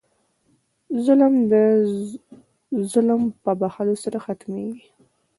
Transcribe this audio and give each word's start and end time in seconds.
ظلم 1.05 1.33
د 1.51 1.53
ظلم 2.91 3.21
په 3.43 3.51
بښلو 3.59 3.95
سره 4.03 4.17
ختمېږي. 4.25 4.85